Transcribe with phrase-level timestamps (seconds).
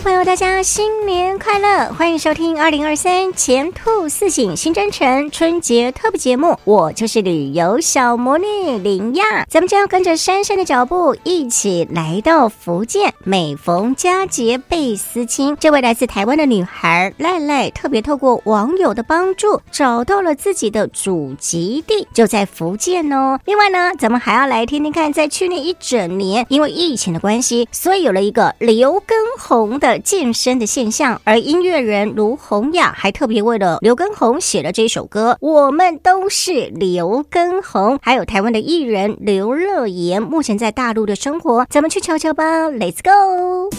[0.00, 1.92] 朋友，大家新年快乐！
[1.92, 9.44] 欢迎收听二零二三前兔似锦新征程春节特别节目，我就是旅游小魔女林亚。
[9.48, 13.12] 咱们将要跟着珊珊的脚步，一起来到福建。
[13.24, 23.40] 每逢佳节倍思亲，这位来自台湾的女孩赖赖，特别透过网友的帮助，找到了自己的祖籍地，就在福建哦。
[23.46, 35.36] 另外呢，咱们还要来听听看，在去年一整年，因为疫情的关系，所以有了一个刘畊宏的健身的现象，而音乐人卢洪雅还特别为了刘畊宏写了这首歌。
[35.40, 43.70] 我们都是刘畊宏，还有台湾的艺人刘乐言，目前在大陆的生活，咱们去瞧瞧吧，Let's go！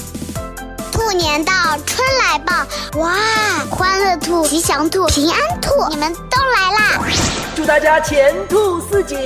[0.92, 1.54] 兔年到，
[1.86, 3.12] 春来报，哇，
[3.70, 7.06] 欢乐兔、吉祥兔、平安兔，你们都来啦！
[7.56, 9.18] 祝大家前兔似锦，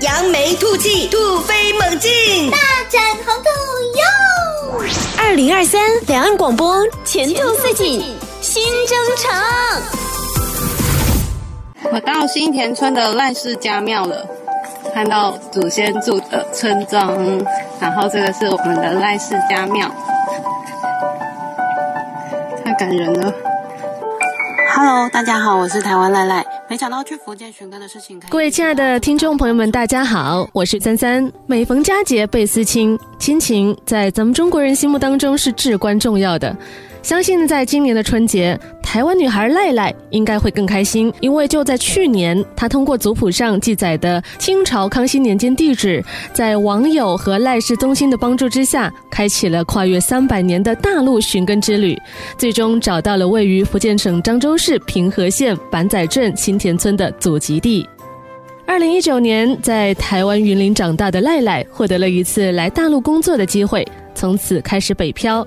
[0.00, 2.58] 扬眉吐气，兔飞猛进，大
[2.90, 3.50] 展宏图
[3.94, 4.27] 哟！
[5.28, 8.02] 二零二三两岸广播前途似锦
[8.40, 9.30] 新征程。
[11.92, 14.26] 我到新田村的赖氏家庙了，
[14.94, 17.14] 看到祖先住的村庄，
[17.78, 19.90] 然后这个是我们的赖氏家庙，
[22.64, 23.30] 太感人了。
[24.74, 26.57] Hello，大家好，我是台湾赖赖。
[26.70, 28.20] 没想到去福建寻根的事情。
[28.28, 31.32] 各位亲爱的听众朋友们，大家好，我是三三。
[31.46, 36.54] 每逢佳节倍思亲，亲情在咱们中国人心目当中是至关重要的。
[37.02, 38.58] 相信在今年的春节，
[38.90, 51.94] 台湾女孩赖赖应该会更开心，因为就在去年，她通过族谱上记载的清朝康熙年间地址，在网友和赖氏宗亲的帮助之下，开启了跨越三百年的大陆寻根之旅，
[52.38, 57.86] 最终找到了位于福建省漳州市平和县板仔镇新田村的祖籍地。
[58.64, 63.86] 二零一九年，在台湾云林长大的赖赖，获得了一次来大陆工作的机会。
[64.18, 65.46] 从此开始北漂。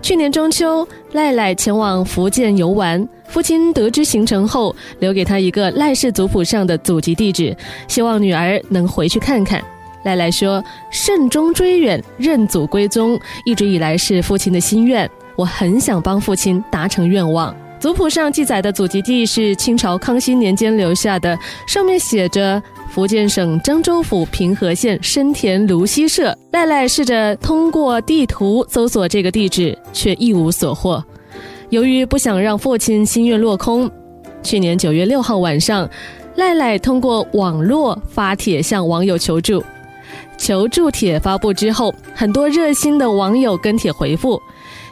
[0.00, 7.56] 去年中秋，赖赖前往福建游玩，父亲得知行程后，留给他一个赖氏族谱上的祖籍地址，
[7.88, 9.60] 希望女儿能回去看看。
[10.04, 10.62] 赖赖说
[10.92, 22.62] ：“慎终追远，认祖归宗，一直以来是父亲的心愿，我很想帮父亲达成愿望。”族谱上记载的祖籍地是清朝康熙年间留下的，上面写着。
[22.92, 31.02] 福建省漳州府平和县深田芦溪社，赖赖试着通过地图搜索这个地址，却一无所获。
[31.70, 33.90] 由于不想让父亲心愿落空，
[34.42, 35.88] 去年九月六号晚上，
[36.36, 39.64] 赖赖通过网络发帖向网友求助。
[40.36, 44.38] 求助帖发布之后，很多热心的网友跟帖回复。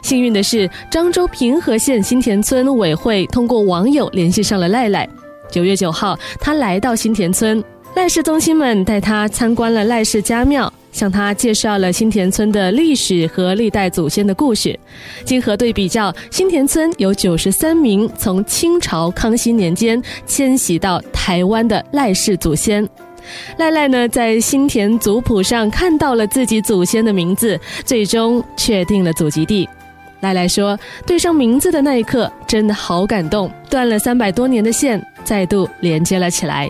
[0.01, 5.07] 幸运的是，漳州平和县新田村委会通过网友联系上了赖赖。
[5.51, 7.63] 九月九号，他来到新田村。
[7.93, 14.77] 赖氏宗亲们带他参观了赖氏家庙，向他介绍了新田村的历史和历代祖先的故事。
[15.25, 22.87] 经核对比较，新田村有九十三名从清朝康熙年间迁徙到台湾的赖氏祖先。
[23.57, 29.67] 赖赖呢，在新田族谱上看到了自己祖先的名字，最终确定了祖籍地。
[30.21, 36.69] 赖赖说：“对上名字的那一刻，真的好感动，断了三百多年的线，再度连接了起来。”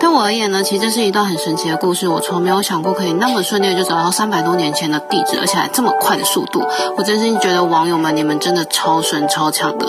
[0.00, 2.08] 对我而言呢，其实这是一段很神奇的故事。
[2.08, 6.62] 我从没有想过可以那么顺利地就找到三百多年前的地址，而且还这么快的速度。
[6.96, 9.86] 我真心觉得网友们，你们真的超神超强的。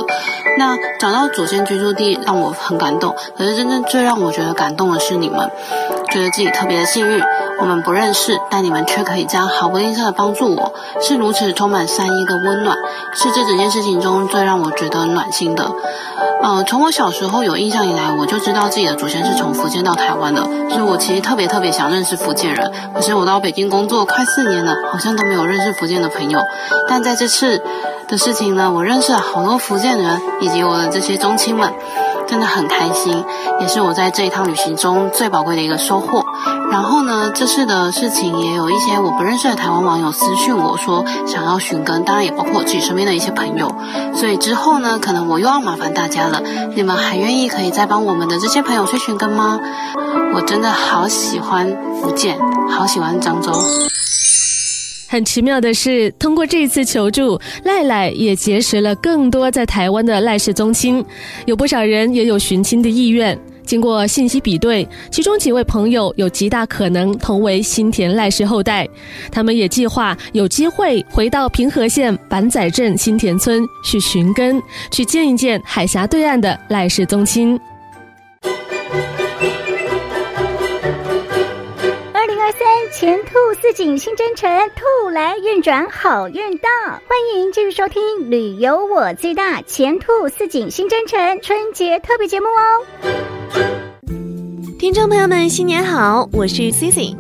[0.58, 5.50] 那找到祖先居住地让我很感动，可是真正最让我觉得感动的是你们，
[6.12, 7.22] 觉得自己特别的幸运。
[7.60, 12.76] 我们不认识，但你们却可以这样毫不吝啬的帮助我，是如此充满善意跟温暖，
[13.14, 15.72] 是这整件事情中最让我觉得暖心的。
[16.44, 22.72] 呃，从我小时候有印象以来，我就知道自己的祖先是从福建到台湾的，所以我其实特别特别想认识福建人。
[22.94, 26.40] 可是我到北京工作快四年了，好像都没有认识福建的朋友。
[26.88, 27.64] 但在这次
[28.08, 31.74] 的事情呢，我认识了好多福建人，以及我的这些宗亲们。
[32.28, 33.24] 真的很开心，
[33.62, 36.26] 也是我在这一趟旅行中最宝贵的一个收获。
[36.72, 43.72] 然后呢，这次的事情也有一些我不认识的台湾网友私讯我说想要寻根，当然也包括我自己身边的一些朋友。
[44.14, 46.42] 所以之后呢，可能我又要麻烦大家了，
[46.76, 49.60] 你们还愿意可以再帮我们的这些朋友去寻根吗？
[50.34, 52.38] 我真的好喜欢福建，
[52.70, 53.52] 好喜欢漳州。
[55.16, 61.04] 很奇妙的是，通过这次求助，赖赖也结识了更多在台湾的赖氏宗亲，
[61.46, 63.38] 有不少人也有寻亲的意愿。
[63.66, 68.88] 经过信息比对，其中几位朋友有极大可能同为新田赖氏后代，
[69.32, 77.58] 他们也计划有机会回到平和县板仔镇新田村去寻根，去见一见海峡对岸的赖氏宗亲。
[82.98, 86.70] 前兔似锦新征程，兔来运转好运到。
[86.90, 92.86] 欢迎继续收听《旅游我最大》前兔似锦新征程春节特别节目哦。
[94.80, 97.14] 听众朋友们，新年好，我是 Cici。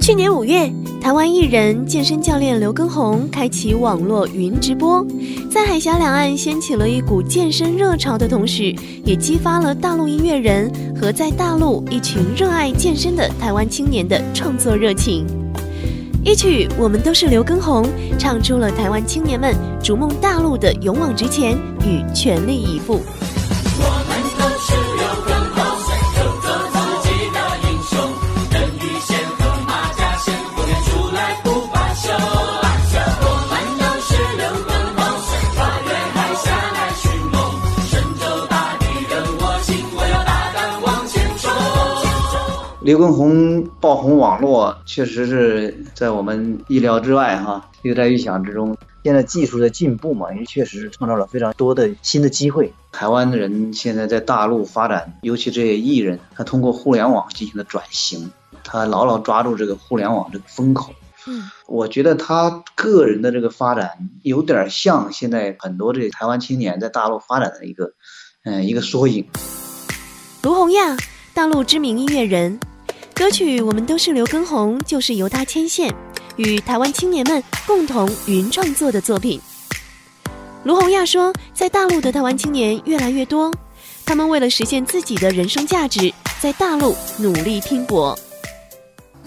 [0.00, 0.68] 去年五月，
[1.00, 5.04] 台湾艺人健身教练刘畊宏开启网络云直播，
[5.50, 8.74] 在海峡两岸掀起了一股健身热潮的同时，
[9.04, 15.26] 也激发了大陆音乐人和在大陆一群热爱健身的台湾青年的创作热情。
[16.22, 17.84] 一曲《我们都是刘畊宏》，
[18.18, 23.00] 唱出了台湾青年们逐梦大陆的勇往直前与全力以赴。
[42.90, 48.76] 刘畊宏爆红网络，确实是在我们意料之外，哈，又在预想之中。
[49.04, 52.72] 现在技术的进步嘛，也确实是创造了非常多的新的机会。
[52.90, 58.28] 台湾的人现在在大陆发展，尤其这些艺人，他通过互联网进行了转型，
[58.64, 60.92] 他牢牢抓住这个互联网这个风口。
[61.28, 67.92] 嗯，我觉得他个人的这个发展有点像现在很多这台湾青年在大陆发展的一个，
[68.42, 69.24] 嗯，一个缩影。
[70.42, 70.96] 卢洪亚，
[71.32, 72.58] 大陆知名音乐人。
[73.20, 75.94] 歌曲《我们都是刘畊宏》就是由他牵线，
[76.36, 79.38] 与台湾青年们共同云创作的作品。
[80.64, 83.52] 卢洪亚说，在大陆的台湾青年越来越多，
[84.06, 88.18] 他们为了实现自己的人生价值，在大陆努力拼搏。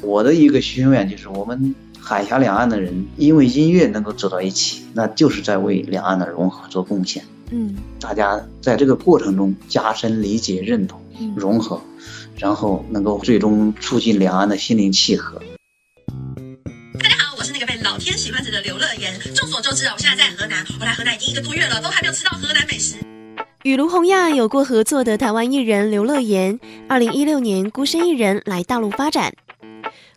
[0.01, 7.24] 我的一个心愿就是，我们海峡两岸的人因为音乐能够走到一起，那就是在为两岸的融合做贡献。
[7.56, 11.00] 嗯，大家在这个过程中加深理解、认同、
[11.36, 11.80] 融合。
[12.36, 15.40] 然后能够最终促进两岸的心灵契合。
[17.00, 19.14] 大家好，我是那个被老天喜欢着的刘乐言。
[19.36, 22.96] 众所周知啊，我现在在河南，我来河南已经一个多月了，都还没有吃到河南美食。
[23.62, 26.60] 与卢洪亚有过合作的台湾艺人刘乐言，
[26.90, 29.32] 二零一六年孤身一人来大陆发展，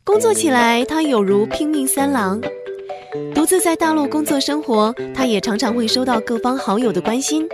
[0.03, 2.41] 工作起来他有如拼命三郎。
[3.47, 7.49] 自在大陆工作生活，他也常常会收到各方好友的关心。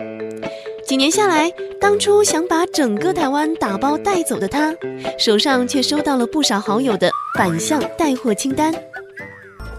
[0.87, 4.75] 几年下来，当初想把整个台湾打包带走的他，
[5.19, 8.75] 手上却收到了不少好友的反向带货清单。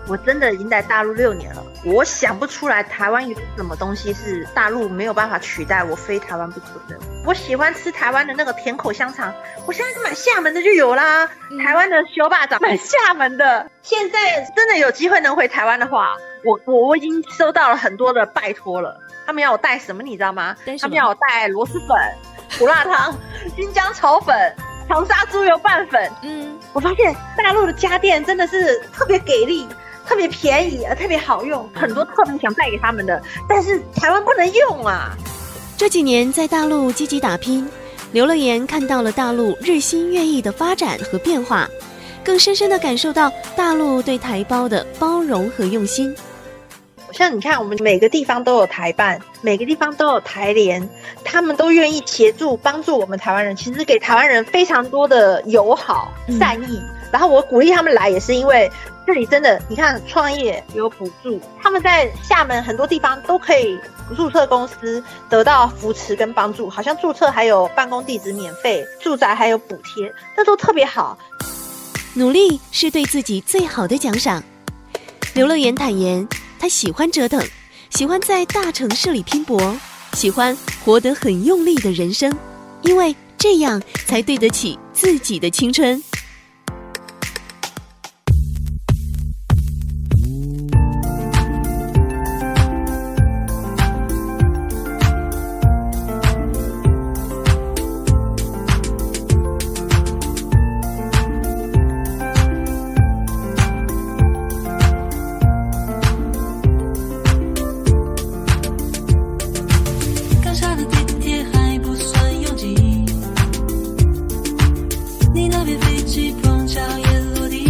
[0.08, 6.98] 我真的已经在大陆六年了，我想不出来台湾有什么东西是大陆没有办法取代，我非台湾不可的。
[7.26, 9.34] 我喜欢吃台湾的那个甜口香肠，
[9.66, 11.30] 我现在买厦门的就有啦。
[11.62, 13.70] 台湾的烧肉粽买厦门的。
[13.82, 16.16] 现在真的有机会能回台湾的话，
[16.46, 18.98] 我我我已经收到了很多的拜托了。
[19.26, 20.56] 他们要我带什么，你知道吗？
[20.80, 21.98] 他们要我带螺蛳粉、
[22.60, 23.14] 胡辣汤、
[23.58, 24.34] 新疆炒粉、
[24.88, 26.10] 长沙猪油拌粉。
[26.24, 29.68] 嗯，我发现大陆的家电真的是特别给力、
[30.06, 35.16] 特别便宜、特别好用，很多特别想带给他们的，但是台湾不能用啊。
[35.78, 37.68] 这几年在大陆积极打拼，
[38.12, 41.68] 刘乐言看到了大陆日新月异的发展和变化，
[42.24, 46.16] 更深深地感受到大陆对台胞的包容和用心。
[47.12, 50.90] 像你看，我们每个地方都有台办，每个地方都有台联，
[51.24, 56.82] 他们都愿意协助帮助我们台湾人，其实给台湾人非常多的友好善意。
[57.14, 58.70] 然后我鼓励他们来，也是因为
[59.06, 63.80] 这里真的，你看创业有补助，他们在厦门很多地方都可以
[64.18, 71.16] 注册公司，得到扶持跟帮助，好像注册还有办公地址免费，住宅还有补贴，这都特别好。
[72.16, 74.44] 努力是对自己最好的奖赏。
[75.36, 76.28] 刘乐言坦言。
[76.60, 77.46] 他喜欢折腾，
[77.90, 79.78] 喜欢在大城市里拼搏，
[80.14, 82.34] 喜欢活得很用力的人生，
[82.84, 86.02] 因为这样才对得起自己的青春。
[115.34, 117.66] 你那边飞机碰巧也落地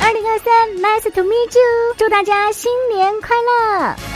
[0.00, 4.07] 二零二三 nice to meet you 祝大家新年快乐。